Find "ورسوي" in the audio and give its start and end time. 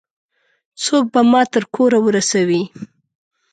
2.03-2.61